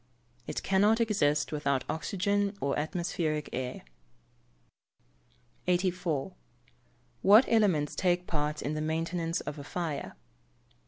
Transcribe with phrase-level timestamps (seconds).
[0.47, 3.83] It cannot exist without oxygen or atmospheric air.
[5.67, 6.33] 84.
[7.23, 10.15] _What elements take part in the maintenance of a fire?